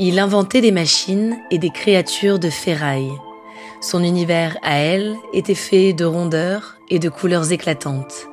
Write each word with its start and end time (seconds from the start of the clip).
Il 0.00 0.20
inventait 0.20 0.60
des 0.60 0.70
machines 0.70 1.36
et 1.50 1.58
des 1.58 1.70
créatures 1.70 2.38
de 2.38 2.50
ferraille. 2.50 3.10
Son 3.80 4.04
univers 4.04 4.56
à 4.62 4.76
elle 4.76 5.16
était 5.32 5.56
fait 5.56 5.92
de 5.92 6.04
rondeurs 6.04 6.76
et 6.88 7.00
de 7.00 7.08
couleurs 7.08 7.50
éclatantes. 7.50 8.28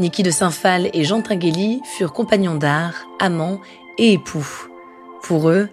Niki 0.00 0.24
de 0.24 0.32
Saint-Phal 0.32 0.90
et 0.92 1.04
Jean 1.04 1.22
Tinguely 1.22 1.80
furent 1.84 2.12
compagnons 2.12 2.56
d'art, 2.56 3.06
amants 3.20 3.60
et 3.96 4.14
époux. 4.14 4.66
Pour 5.22 5.50
eux, 5.50 5.68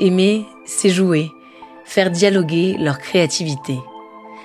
aimer, 0.00 0.44
c'est 0.64 0.90
jouer, 0.90 1.30
faire 1.84 2.10
dialoguer 2.10 2.76
leur 2.76 2.98
créativité. 2.98 3.78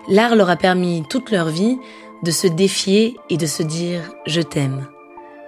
L'art 0.07 0.35
leur 0.35 0.51
a 0.51 0.55
permis 0.55 1.03
toute 1.09 1.31
leur 1.31 1.47
vie 1.47 1.79
de 2.21 2.29
se 2.29 2.45
défier 2.45 3.17
et 3.31 3.37
de 3.37 3.47
se 3.47 3.63
dire 3.63 4.01
je 4.27 4.41
t'aime. 4.41 4.87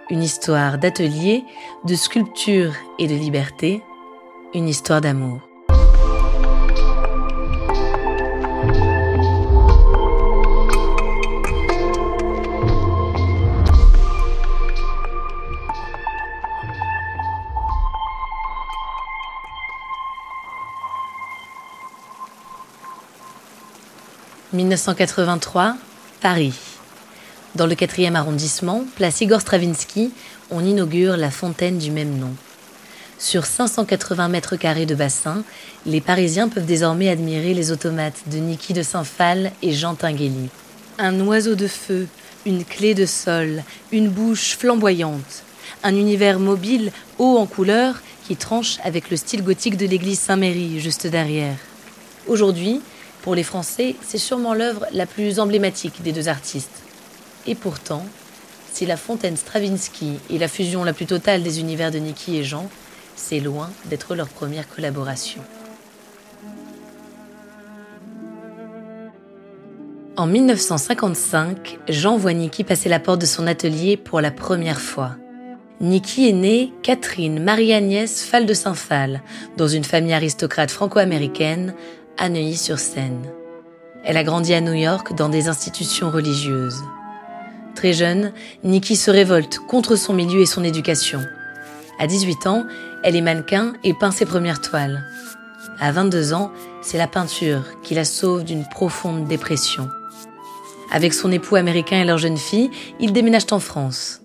Une 0.10 0.24
histoire 0.24 0.80
d'atelier, 0.80 1.44
de 1.86 1.94
sculpture 1.94 2.74
et 2.98 3.08
de 3.08 3.14
liberté, 3.14 3.84
une 4.54 4.70
histoire 4.70 5.02
d'amour. 5.02 5.40
«1983, 24.54 25.78
Paris. 26.22 26.54
Dans 27.56 27.66
le 27.66 27.74
4e 27.74 28.14
arrondissement, 28.14 28.84
place 28.96 29.22
Igor 29.22 29.42
Stravinsky, 29.42 30.12
on 30.52 30.64
inaugure 30.64 31.18
la 31.18 31.32
fontaine 31.32 31.80
du 31.80 31.90
même 31.90 32.20
nom. 32.20 32.36
Sur 33.24 33.46
580 33.46 34.28
mètres 34.28 34.58
carrés 34.58 34.86
de 34.86 34.96
bassin, 34.96 35.46
les 35.86 36.02
Parisiens 36.02 36.50
peuvent 36.50 36.66
désormais 36.66 37.08
admirer 37.08 37.54
les 37.54 37.72
automates 37.72 38.22
de 38.30 38.38
Niki 38.38 38.74
de 38.74 38.84
Saint-Phal 38.84 39.54
et 39.62 39.72
Jean 39.72 39.96
Tinguely. 39.96 40.50
Un 40.98 41.18
oiseau 41.22 41.56
de 41.56 41.68
feu, 41.68 42.08
une 42.46 42.66
clé 42.66 42.94
de 42.94 43.06
sol, 43.06 43.64
une 43.94 44.10
bouche 44.10 44.58
flamboyante, 44.58 45.44
un 45.84 45.96
univers 45.96 46.38
mobile, 46.38 46.92
haut 47.18 47.38
en 47.38 47.46
couleur, 47.46 48.02
qui 48.28 48.36
tranche 48.36 48.80
avec 48.84 49.10
le 49.10 49.16
style 49.16 49.42
gothique 49.42 49.78
de 49.78 49.86
l'église 49.86 50.20
Saint-Méry 50.20 50.82
juste 50.82 51.08
derrière. 51.08 51.56
Aujourd'hui, 52.28 52.82
pour 53.22 53.36
les 53.36 53.44
Français, 53.44 53.96
c'est 54.06 54.18
sûrement 54.18 54.54
l'œuvre 54.54 54.86
la 54.92 55.06
plus 55.06 55.40
emblématique 55.40 56.04
des 56.04 56.12
deux 56.12 56.28
artistes. 56.28 56.84
Et 57.48 57.56
pourtant, 57.56 58.06
si 58.74 58.86
la 58.86 58.98
fontaine 58.98 59.38
Stravinsky 59.38 60.20
est 60.30 60.40
la 60.40 60.50
fusion 60.50 60.84
la 60.84 60.92
plus 60.92 61.06
totale 61.06 61.42
des 61.42 61.62
univers 61.62 61.90
de 61.90 62.00
Niki 62.00 62.36
et 62.36 62.44
Jean, 62.44 62.70
c'est 63.16 63.40
loin 63.40 63.70
d'être 63.86 64.16
leur 64.16 64.28
première 64.28 64.68
collaboration. 64.68 65.42
En 70.16 70.28
1955, 70.28 71.80
Jean 71.90 72.18
voit 72.18 72.34
Niki 72.34 72.64
passer 72.64 72.88
la 72.88 73.00
porte 73.00 73.20
de 73.22 73.26
son 73.26 73.48
atelier 73.48 73.98
pour 73.98 74.22
la 74.22 74.30
première 74.30 74.80
fois. 74.80 75.16
Niki 75.82 76.30
est 76.30 76.34
née 76.34 76.72
Catherine 76.84 77.44
Marie-Agnès 77.44 78.24
Fall 78.24 78.46
de 78.46 78.54
Saint-Phal, 78.54 79.24
dans 79.58 79.68
une 79.68 79.84
famille 79.84 80.14
aristocrate 80.14 80.70
franco-américaine 80.70 81.74
à 82.20 82.30
Neuilly-sur-Seine. 82.30 83.24
Elle 84.06 84.18
a 84.18 84.24
grandi 84.24 84.54
à 84.54 84.62
New 84.62 84.74
York 84.74 85.16
dans 85.16 85.30
des 85.30 85.48
institutions 85.48 86.12
religieuses. 86.12 86.84
Très 87.74 87.94
jeune, 87.94 88.34
Niki 88.64 88.96
se 88.96 89.10
révolte 89.10 89.58
contre 89.68 89.96
son 89.96 90.14
milieu 90.14 90.42
et 90.42 90.46
son 90.46 90.64
éducation. 90.64 91.22
À 92.00 92.08
18 92.08 92.48
ans, 92.48 92.66
elle 93.04 93.16
est 93.16 93.22
mannequin 93.22 93.74
et 93.84 93.94
peint 93.94 94.12
ses 94.12 94.26
premières 94.26 94.62
toiles. 94.62 95.04
À 95.80 95.92
22 95.92 96.34
ans, 96.34 96.52
c'est 96.82 96.98
la 96.98 97.08
peinture 97.08 97.64
qui 97.84 97.94
la 97.94 98.06
sauve 98.06 98.44
d'une 98.44 98.66
profonde 98.66 99.28
dépression. 99.28 99.90
Avec 100.92 101.14
son 101.14 101.32
époux 101.32 101.56
américain 101.56 102.02
et 102.02 102.06
leur 102.06 102.18
jeune 102.18 102.38
fille, 102.38 102.70
ils 103.00 103.14
déménagent 103.14 103.52
en 103.52 103.60
France. 103.60 104.22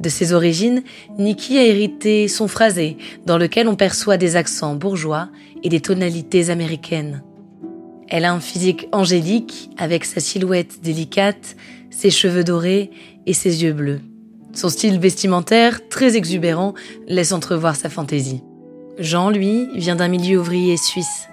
De 0.00 0.08
ses 0.08 0.32
origines, 0.32 0.82
Nikki 1.18 1.58
a 1.58 1.64
hérité 1.64 2.28
son 2.28 2.46
phrasé, 2.46 2.96
dans 3.26 3.38
lequel 3.38 3.68
on 3.68 3.76
perçoit 3.76 4.16
des 4.16 4.36
accents 4.36 4.74
bourgeois 4.74 5.28
et 5.62 5.68
des 5.68 5.80
tonalités 5.80 6.50
américaines. 6.50 7.22
Elle 8.08 8.24
a 8.24 8.32
un 8.32 8.40
physique 8.40 8.88
angélique, 8.92 9.70
avec 9.76 10.04
sa 10.04 10.20
silhouette 10.20 10.80
délicate, 10.82 11.56
ses 11.90 12.10
cheveux 12.10 12.44
dorés 12.44 12.90
et 13.26 13.32
ses 13.32 13.62
yeux 13.64 13.72
bleus. 13.72 14.00
Son 14.54 14.68
style 14.68 14.98
vestimentaire, 14.98 15.88
très 15.88 16.16
exubérant, 16.16 16.74
laisse 17.06 17.32
entrevoir 17.32 17.76
sa 17.76 17.88
fantaisie. 17.88 18.42
Jean, 18.98 19.30
lui, 19.30 19.68
vient 19.74 19.96
d'un 19.96 20.08
milieu 20.08 20.40
ouvrier 20.40 20.76
suisse. 20.76 21.28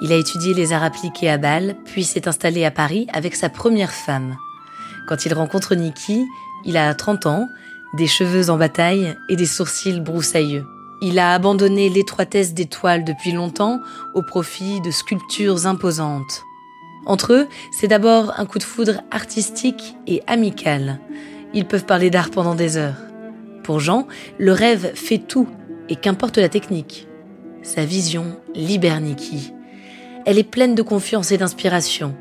Il 0.00 0.12
a 0.12 0.16
étudié 0.16 0.54
les 0.54 0.72
arts 0.72 0.82
appliqués 0.82 1.28
à 1.28 1.38
Bâle, 1.38 1.76
puis 1.84 2.04
s'est 2.04 2.26
installé 2.26 2.64
à 2.64 2.70
Paris 2.70 3.06
avec 3.12 3.34
sa 3.34 3.48
première 3.48 3.92
femme. 3.92 4.36
Quand 5.06 5.26
il 5.26 5.34
rencontre 5.34 5.74
Niki, 5.74 6.24
il 6.64 6.76
a 6.76 6.94
30 6.94 7.26
ans, 7.26 7.48
des 7.94 8.06
cheveux 8.06 8.48
en 8.48 8.56
bataille 8.56 9.14
et 9.28 9.36
des 9.36 9.46
sourcils 9.46 10.00
broussailleux. 10.00 10.64
Il 11.02 11.18
a 11.18 11.34
abandonné 11.34 11.88
l'étroitesse 11.88 12.54
des 12.54 12.66
toiles 12.66 13.04
depuis 13.04 13.32
longtemps 13.32 13.80
au 14.14 14.22
profit 14.22 14.80
de 14.80 14.90
sculptures 14.90 15.66
imposantes. 15.66 16.42
Entre 17.04 17.32
eux, 17.32 17.48
c'est 17.72 17.88
d'abord 17.88 18.32
un 18.38 18.46
coup 18.46 18.58
de 18.58 18.62
foudre 18.62 19.02
artistique 19.10 19.96
et 20.06 20.22
amical. 20.26 21.00
Ils 21.54 21.66
peuvent 21.66 21.84
parler 21.84 22.10
d'art 22.10 22.30
pendant 22.30 22.54
des 22.54 22.76
heures. 22.76 22.96
Pour 23.62 23.80
Jean, 23.80 24.06
le 24.38 24.52
rêve 24.52 24.92
fait 24.94 25.18
tout, 25.18 25.48
et 25.88 25.96
qu'importe 25.96 26.38
la 26.38 26.48
technique. 26.48 27.06
Sa 27.62 27.84
vision 27.84 28.36
libère 28.54 29.00
Nikki. 29.00 29.52
Elle 30.24 30.38
est 30.38 30.44
pleine 30.44 30.74
de 30.74 30.82
confiance 30.82 31.32
et 31.32 31.38
d'inspiration. 31.38 32.14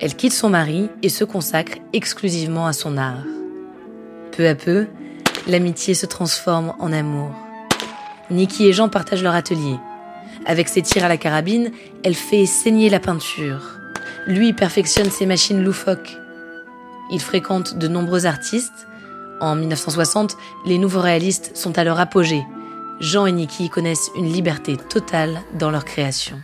Elle 0.00 0.14
quitte 0.14 0.32
son 0.32 0.50
mari 0.50 0.88
et 1.02 1.08
se 1.08 1.24
consacre 1.24 1.78
exclusivement 1.92 2.66
à 2.66 2.72
son 2.72 2.96
art. 2.96 3.24
Peu 4.32 4.46
à 4.48 4.54
peu, 4.54 4.86
l'amitié 5.46 5.94
se 5.94 6.06
transforme 6.06 6.74
en 6.78 6.92
amour. 6.92 7.30
Nikki 8.30 8.66
et 8.66 8.72
Jean 8.72 8.88
partagent 8.88 9.22
leur 9.22 9.34
atelier. 9.34 9.76
Avec 10.46 10.68
ses 10.68 10.82
tirs 10.82 11.04
à 11.04 11.08
la 11.08 11.16
carabine, 11.16 11.70
elle 12.02 12.14
fait 12.14 12.46
saigner 12.46 12.90
la 12.90 13.00
peinture. 13.00 13.78
Lui 14.26 14.52
perfectionne 14.52 15.10
ses 15.10 15.26
machines 15.26 15.62
loufoques. 15.62 16.18
Il 17.10 17.20
fréquente 17.20 17.76
de 17.76 17.88
nombreux 17.88 18.26
artistes. 18.26 18.86
En 19.40 19.54
1960, 19.56 20.36
les 20.66 20.78
nouveaux 20.78 21.00
réalistes 21.00 21.56
sont 21.56 21.78
à 21.78 21.84
leur 21.84 22.00
apogée. 22.00 22.44
Jean 23.00 23.26
et 23.26 23.32
Niki 23.32 23.68
connaissent 23.68 24.10
une 24.16 24.32
liberté 24.32 24.76
totale 24.76 25.42
dans 25.58 25.70
leur 25.70 25.84
création. 25.84 26.40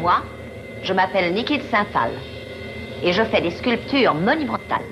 Moi, 0.00 0.22
je 0.82 0.92
m'appelle 0.92 1.34
Niki 1.34 1.58
de 1.58 1.64
Saint-Phal 1.64 2.12
et 3.02 3.12
je 3.12 3.22
fais 3.24 3.40
des 3.40 3.50
sculptures 3.50 4.14
monumentales. 4.14 4.82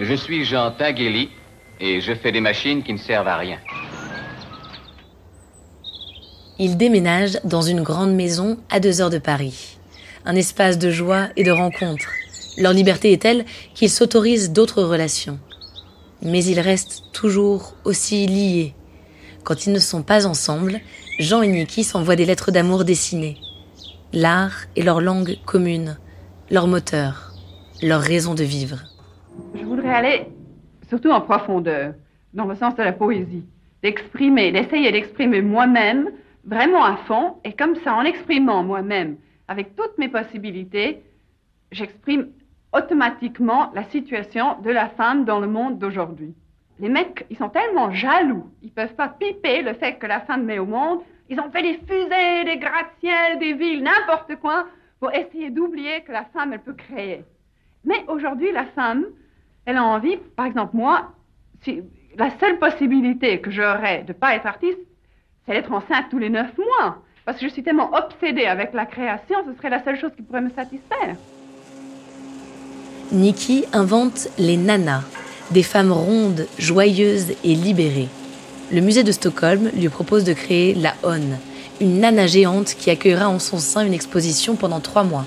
Je 0.00 0.14
suis 0.14 0.44
Jean 0.44 0.70
Tinguely 0.70 1.30
et 1.80 2.00
je 2.00 2.14
fais 2.14 2.32
des 2.32 2.40
machines 2.40 2.82
qui 2.82 2.92
ne 2.92 2.98
servent 2.98 3.28
à 3.28 3.36
rien. 3.36 3.58
Ils 6.60 6.76
déménagent 6.76 7.38
dans 7.44 7.62
une 7.62 7.82
grande 7.82 8.14
maison 8.14 8.58
à 8.68 8.80
deux 8.80 9.00
heures 9.00 9.10
de 9.10 9.18
Paris. 9.18 9.78
Un 10.24 10.34
espace 10.34 10.76
de 10.76 10.90
joie 10.90 11.28
et 11.36 11.44
de 11.44 11.52
rencontres. 11.52 12.10
Leur 12.58 12.72
liberté 12.72 13.12
est 13.12 13.22
telle 13.22 13.44
qu'ils 13.74 13.90
s'autorisent 13.90 14.52
d'autres 14.52 14.82
relations. 14.82 15.38
Mais 16.20 16.44
ils 16.44 16.58
restent 16.58 17.04
toujours 17.12 17.74
aussi 17.84 18.26
liés. 18.26 18.74
Quand 19.44 19.66
ils 19.66 19.72
ne 19.72 19.78
sont 19.78 20.02
pas 20.02 20.26
ensemble, 20.26 20.80
Jean 21.20 21.42
et 21.42 21.48
Niki 21.48 21.84
s'envoient 21.84 22.16
des 22.16 22.26
lettres 22.26 22.50
d'amour 22.50 22.84
dessinées. 22.84 23.36
L'art 24.12 24.64
est 24.76 24.82
leur 24.82 25.00
langue 25.00 25.38
commune, 25.46 25.96
leur 26.50 26.66
moteur, 26.66 27.34
leur 27.82 28.00
raison 28.00 28.34
de 28.34 28.42
vivre. 28.42 28.78
Je 29.54 29.64
voudrais 29.64 29.94
aller 29.94 30.26
surtout 30.88 31.10
en 31.10 31.20
profondeur, 31.20 31.94
dans 32.34 32.46
le 32.46 32.56
sens 32.56 32.74
de 32.74 32.82
la 32.82 32.92
poésie, 32.92 33.44
d'exprimer, 33.84 34.50
d'essayer 34.50 34.90
d'exprimer 34.90 35.40
moi-même 35.40 36.10
vraiment 36.48 36.84
à 36.84 36.96
fond, 36.96 37.36
et 37.44 37.52
comme 37.52 37.76
ça, 37.76 37.94
en 37.94 38.04
exprimant 38.04 38.62
moi-même, 38.62 39.16
avec 39.48 39.76
toutes 39.76 39.98
mes 39.98 40.08
possibilités, 40.08 41.02
j'exprime 41.72 42.28
automatiquement 42.72 43.70
la 43.74 43.84
situation 43.84 44.60
de 44.62 44.70
la 44.70 44.88
femme 44.90 45.24
dans 45.24 45.40
le 45.40 45.46
monde 45.46 45.78
d'aujourd'hui. 45.78 46.34
Les 46.80 46.88
mecs, 46.88 47.26
ils 47.28 47.36
sont 47.36 47.48
tellement 47.48 47.90
jaloux, 47.90 48.50
ils 48.62 48.72
peuvent 48.72 48.94
pas 48.94 49.08
piper 49.08 49.62
le 49.62 49.74
fait 49.74 49.98
que 49.98 50.06
la 50.06 50.20
femme 50.20 50.44
met 50.44 50.58
au 50.58 50.66
monde. 50.66 51.00
Ils 51.28 51.40
ont 51.40 51.50
fait 51.50 51.62
des 51.62 51.78
fusées, 51.86 52.44
des 52.44 52.58
gratte-ciels, 52.58 53.38
des 53.38 53.54
villes, 53.54 53.82
n'importe 53.82 54.36
quoi, 54.36 54.66
pour 55.00 55.12
essayer 55.12 55.50
d'oublier 55.50 56.02
que 56.02 56.12
la 56.12 56.24
femme, 56.26 56.52
elle 56.52 56.62
peut 56.62 56.74
créer. 56.74 57.24
Mais 57.84 58.04
aujourd'hui, 58.08 58.52
la 58.52 58.64
femme, 58.66 59.04
elle 59.66 59.76
a 59.76 59.84
envie, 59.84 60.16
par 60.36 60.46
exemple, 60.46 60.76
moi, 60.76 61.12
si, 61.62 61.82
la 62.16 62.30
seule 62.38 62.58
possibilité 62.58 63.40
que 63.40 63.50
j'aurais 63.50 64.02
de 64.02 64.12
ne 64.12 64.18
pas 64.18 64.34
être 64.34 64.46
artiste, 64.46 64.78
c'est 65.48 65.54
d'être 65.54 65.72
enceinte 65.72 66.06
tous 66.10 66.18
les 66.18 66.28
neuf 66.28 66.50
mois. 66.58 66.98
Parce 67.24 67.38
que 67.38 67.48
je 67.48 67.52
suis 67.52 67.62
tellement 67.62 67.90
obsédée 67.94 68.44
avec 68.44 68.72
la 68.74 68.86
création, 68.86 69.36
ce 69.46 69.56
serait 69.56 69.70
la 69.70 69.82
seule 69.82 69.98
chose 69.98 70.10
qui 70.14 70.22
pourrait 70.22 70.42
me 70.42 70.50
satisfaire. 70.50 71.16
Nikki 73.12 73.64
invente 73.72 74.28
les 74.38 74.56
nanas, 74.56 75.02
des 75.50 75.62
femmes 75.62 75.92
rondes, 75.92 76.46
joyeuses 76.58 77.32
et 77.42 77.54
libérées. 77.54 78.08
Le 78.70 78.82
musée 78.82 79.02
de 79.02 79.12
Stockholm 79.12 79.70
lui 79.74 79.88
propose 79.88 80.24
de 80.24 80.34
créer 80.34 80.74
la 80.74 80.94
On, 81.02 81.20
une 81.80 82.00
nana 82.00 82.26
géante 82.26 82.74
qui 82.78 82.90
accueillera 82.90 83.28
en 83.28 83.38
son 83.38 83.58
sein 83.58 83.86
une 83.86 83.94
exposition 83.94 84.56
pendant 84.56 84.80
trois 84.80 85.04
mois. 85.04 85.24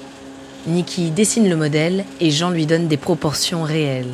Nikki 0.68 1.10
dessine 1.10 1.50
le 1.50 1.56
modèle 1.56 2.06
et 2.20 2.30
Jean 2.30 2.52
lui 2.52 2.68
donne 2.68 2.88
des 2.88 2.98
proportions 2.98 3.64
réelles. 3.64 4.14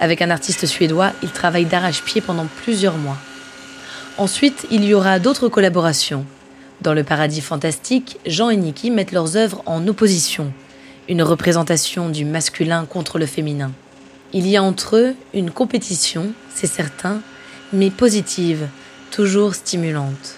Avec 0.00 0.20
un 0.20 0.30
artiste 0.30 0.66
suédois, 0.66 1.12
il 1.22 1.30
travaille 1.30 1.64
d'arrache-pied 1.64 2.20
pendant 2.20 2.46
plusieurs 2.62 2.98
mois. 2.98 3.16
Ensuite, 4.18 4.66
il 4.72 4.84
y 4.84 4.94
aura 4.94 5.20
d'autres 5.20 5.48
collaborations. 5.48 6.26
Dans 6.80 6.92
le 6.92 7.04
paradis 7.04 7.40
fantastique, 7.40 8.18
Jean 8.26 8.50
et 8.50 8.56
Nikki 8.56 8.90
mettent 8.90 9.12
leurs 9.12 9.36
œuvres 9.36 9.62
en 9.64 9.86
opposition, 9.86 10.52
une 11.08 11.22
représentation 11.22 12.08
du 12.08 12.24
masculin 12.24 12.84
contre 12.84 13.20
le 13.20 13.26
féminin. 13.26 13.70
Il 14.32 14.48
y 14.48 14.56
a 14.56 14.62
entre 14.64 14.96
eux 14.96 15.14
une 15.34 15.52
compétition, 15.52 16.32
c'est 16.52 16.66
certain, 16.66 17.22
mais 17.72 17.90
positive, 17.90 18.66
toujours 19.12 19.54
stimulante. 19.54 20.34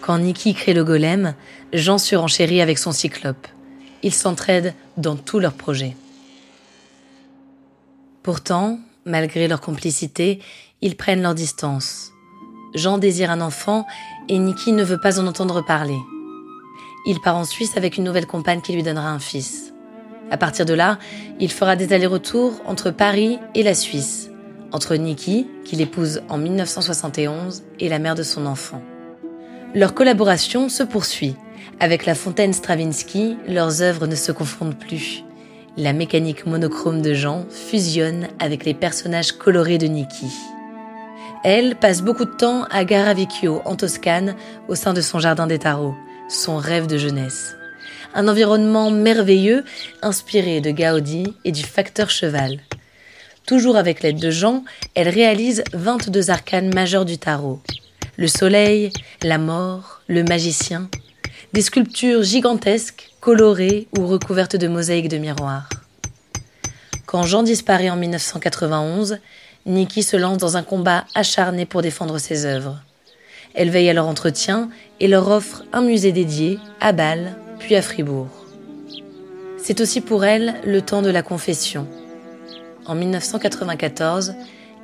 Quand 0.00 0.18
Nikki 0.18 0.54
crée 0.54 0.72
le 0.72 0.82
golem, 0.82 1.34
Jean 1.74 1.98
surenchérit 1.98 2.62
avec 2.62 2.78
son 2.78 2.92
cyclope. 2.92 3.46
Ils 4.02 4.14
s'entraident 4.14 4.72
dans 4.96 5.16
tous 5.16 5.38
leurs 5.38 5.52
projets. 5.52 5.96
Pourtant, 8.22 8.78
malgré 9.04 9.48
leur 9.48 9.60
complicité, 9.60 10.40
ils 10.80 10.96
prennent 10.96 11.22
leur 11.22 11.34
distance. 11.34 12.12
Jean 12.74 12.98
désire 12.98 13.30
un 13.30 13.40
enfant 13.40 13.86
et 14.28 14.38
Nikki 14.38 14.72
ne 14.72 14.84
veut 14.84 15.00
pas 15.00 15.20
en 15.20 15.26
entendre 15.26 15.64
parler. 15.64 15.98
Il 17.04 17.20
part 17.20 17.36
en 17.36 17.44
Suisse 17.44 17.76
avec 17.76 17.96
une 17.96 18.04
nouvelle 18.04 18.26
compagne 18.26 18.60
qui 18.60 18.72
lui 18.72 18.82
donnera 18.82 19.10
un 19.10 19.18
fils. 19.18 19.72
À 20.30 20.36
partir 20.36 20.64
de 20.64 20.72
là, 20.72 20.98
il 21.40 21.50
fera 21.50 21.76
des 21.76 21.92
allers-retours 21.92 22.62
entre 22.64 22.90
Paris 22.90 23.38
et 23.54 23.62
la 23.62 23.74
Suisse, 23.74 24.30
entre 24.72 24.96
Nikki, 24.96 25.46
qu'il 25.64 25.80
épouse 25.80 26.22
en 26.28 26.38
1971, 26.38 27.64
et 27.80 27.88
la 27.88 27.98
mère 27.98 28.14
de 28.14 28.22
son 28.22 28.46
enfant. 28.46 28.80
Leur 29.74 29.94
collaboration 29.94 30.68
se 30.68 30.82
poursuit. 30.82 31.36
Avec 31.80 32.06
la 32.06 32.14
fontaine 32.14 32.52
Stravinsky, 32.52 33.36
leurs 33.46 33.82
œuvres 33.82 34.06
ne 34.06 34.14
se 34.14 34.32
confondent 34.32 34.78
plus. 34.78 35.24
La 35.76 35.92
mécanique 35.92 36.46
monochrome 36.46 37.02
de 37.02 37.12
Jean 37.12 37.44
fusionne 37.50 38.28
avec 38.38 38.64
les 38.64 38.74
personnages 38.74 39.32
colorés 39.32 39.78
de 39.78 39.86
Nikki. 39.86 40.26
Elle 41.44 41.74
passe 41.74 42.02
beaucoup 42.02 42.24
de 42.24 42.30
temps 42.30 42.64
à 42.70 42.84
Garavicchio, 42.84 43.62
en 43.64 43.74
Toscane, 43.74 44.36
au 44.68 44.76
sein 44.76 44.92
de 44.92 45.00
son 45.00 45.18
jardin 45.18 45.48
des 45.48 45.58
tarots, 45.58 45.96
son 46.28 46.56
rêve 46.56 46.86
de 46.86 46.98
jeunesse. 46.98 47.56
Un 48.14 48.28
environnement 48.28 48.92
merveilleux, 48.92 49.64
inspiré 50.02 50.60
de 50.60 50.70
Gaudi 50.70 51.34
et 51.44 51.50
du 51.50 51.64
facteur 51.64 52.10
cheval. 52.10 52.60
Toujours 53.44 53.76
avec 53.76 54.02
l'aide 54.02 54.20
de 54.20 54.30
Jean, 54.30 54.62
elle 54.94 55.08
réalise 55.08 55.64
22 55.72 56.30
arcanes 56.30 56.72
majeures 56.72 57.04
du 57.04 57.18
tarot. 57.18 57.60
Le 58.16 58.28
soleil, 58.28 58.92
la 59.24 59.38
mort, 59.38 60.00
le 60.06 60.22
magicien. 60.22 60.88
Des 61.54 61.62
sculptures 61.62 62.22
gigantesques, 62.22 63.10
colorées 63.20 63.88
ou 63.98 64.06
recouvertes 64.06 64.54
de 64.54 64.68
mosaïques 64.68 65.08
de 65.08 65.18
miroirs. 65.18 65.68
Quand 67.04 67.24
Jean 67.24 67.42
disparaît 67.42 67.90
en 67.90 67.96
1991, 67.96 69.18
Nikki 69.64 70.02
se 70.02 70.16
lance 70.16 70.38
dans 70.38 70.56
un 70.56 70.62
combat 70.62 71.04
acharné 71.14 71.66
pour 71.66 71.82
défendre 71.82 72.18
ses 72.18 72.46
œuvres. 72.46 72.82
Elle 73.54 73.70
veille 73.70 73.90
à 73.90 73.92
leur 73.92 74.08
entretien 74.08 74.70
et 74.98 75.08
leur 75.08 75.28
offre 75.28 75.64
un 75.72 75.82
musée 75.82 76.12
dédié 76.12 76.58
à 76.80 76.92
Bâle, 76.92 77.36
puis 77.58 77.76
à 77.76 77.82
Fribourg. 77.82 78.28
C'est 79.58 79.80
aussi 79.80 80.00
pour 80.00 80.24
elle 80.24 80.54
le 80.64 80.82
temps 80.82 81.02
de 81.02 81.10
la 81.10 81.22
confession. 81.22 81.86
En 82.86 82.96
1994, 82.96 84.34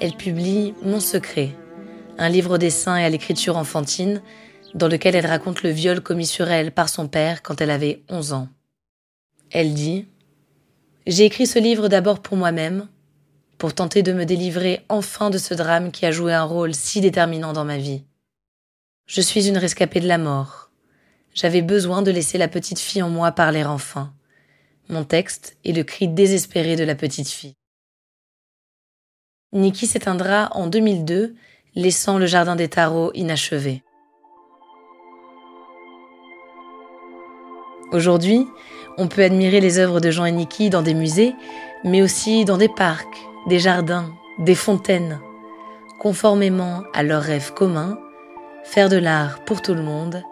elle 0.00 0.12
publie 0.12 0.74
Mon 0.82 1.00
secret, 1.00 1.50
un 2.18 2.28
livre 2.28 2.58
dessin 2.58 2.96
et 2.96 3.04
à 3.04 3.08
l'écriture 3.08 3.56
enfantine, 3.56 4.22
dans 4.74 4.86
lequel 4.86 5.16
elle 5.16 5.26
raconte 5.26 5.62
le 5.62 5.70
viol 5.70 6.00
commis 6.00 6.26
sur 6.26 6.48
elle 6.48 6.70
par 6.70 6.88
son 6.88 7.08
père 7.08 7.42
quand 7.42 7.60
elle 7.60 7.70
avait 7.70 8.02
11 8.08 8.32
ans. 8.32 8.48
Elle 9.50 9.74
dit 9.74 10.06
J'ai 11.06 11.24
écrit 11.24 11.46
ce 11.46 11.58
livre 11.58 11.88
d'abord 11.88 12.20
pour 12.20 12.36
moi-même, 12.36 12.86
pour 13.58 13.74
tenter 13.74 14.02
de 14.02 14.12
me 14.12 14.24
délivrer 14.24 14.84
enfin 14.88 15.30
de 15.30 15.38
ce 15.38 15.52
drame 15.52 15.90
qui 15.90 16.06
a 16.06 16.12
joué 16.12 16.32
un 16.32 16.44
rôle 16.44 16.74
si 16.74 17.00
déterminant 17.00 17.52
dans 17.52 17.64
ma 17.64 17.76
vie. 17.76 18.04
Je 19.06 19.20
suis 19.20 19.48
une 19.48 19.58
rescapée 19.58 20.00
de 20.00 20.06
la 20.06 20.18
mort. 20.18 20.70
J'avais 21.34 21.62
besoin 21.62 22.02
de 22.02 22.10
laisser 22.10 22.38
la 22.38 22.48
petite 22.48 22.78
fille 22.78 23.02
en 23.02 23.08
moi 23.10 23.32
parler 23.32 23.64
enfin. 23.64 24.12
Mon 24.88 25.04
texte 25.04 25.56
est 25.64 25.72
le 25.72 25.82
cri 25.82 26.08
désespéré 26.08 26.76
de 26.76 26.84
la 26.84 26.94
petite 26.94 27.28
fille. 27.28 27.54
Nikki 29.52 29.86
s'éteindra 29.86 30.50
en 30.52 30.66
2002, 30.66 31.34
laissant 31.74 32.18
le 32.18 32.26
jardin 32.26 32.54
des 32.54 32.68
tarots 32.68 33.12
inachevé. 33.14 33.82
Aujourd'hui, 37.92 38.46
on 38.98 39.08
peut 39.08 39.22
admirer 39.22 39.60
les 39.60 39.78
œuvres 39.78 40.00
de 40.00 40.10
Jean 40.10 40.26
et 40.26 40.32
Nikki 40.32 40.68
dans 40.68 40.82
des 40.82 40.92
musées, 40.92 41.34
mais 41.84 42.02
aussi 42.02 42.44
dans 42.44 42.58
des 42.58 42.68
parcs, 42.68 43.27
des 43.46 43.58
jardins, 43.58 44.10
des 44.38 44.54
fontaines. 44.54 45.20
Conformément 45.98 46.84
à 46.94 47.02
leurs 47.02 47.22
rêves 47.22 47.52
communs, 47.54 47.98
faire 48.64 48.88
de 48.88 48.96
l'art 48.96 49.44
pour 49.44 49.62
tout 49.62 49.74
le 49.74 49.82
monde, 49.82 50.22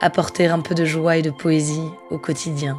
apporter 0.00 0.46
un 0.46 0.60
peu 0.60 0.74
de 0.74 0.84
joie 0.84 1.16
et 1.16 1.22
de 1.22 1.30
poésie 1.30 1.88
au 2.10 2.18
quotidien. 2.18 2.78